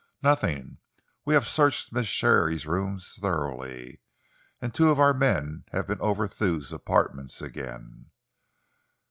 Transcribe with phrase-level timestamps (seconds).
[0.23, 0.79] "Nothing.
[1.25, 4.01] We have searched Miss Sharey's rooms thoroughly,
[4.59, 8.09] and two of our men have been over Thew's apartments again."